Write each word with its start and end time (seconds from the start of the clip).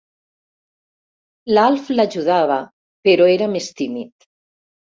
L'Alf 1.57 1.93
l'ajudava, 1.97 2.57
però 3.09 3.31
era 3.37 3.51
més 3.55 3.73
tímid. 3.83 4.31